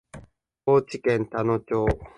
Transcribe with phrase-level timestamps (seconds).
[0.65, 1.87] 高知県田野町